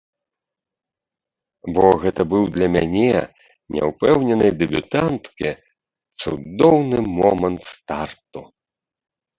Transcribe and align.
Бо 1.75 1.85
гэта 2.05 2.21
быў 2.31 2.43
для 2.57 2.67
мяне, 2.77 3.11
няўпэўненай 3.77 4.51
дэбютанткі, 4.63 5.49
цудоўны 6.25 6.97
момант 7.23 7.61
старту. 7.75 8.41